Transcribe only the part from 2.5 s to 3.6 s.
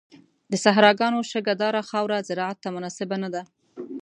ته مناسبه نه ده.